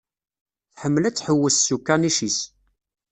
[0.73, 2.39] Tḥemmel ad tḥewwes s ukanic-is.